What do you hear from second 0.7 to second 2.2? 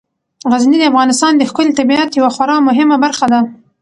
د افغانستان د ښکلي طبیعت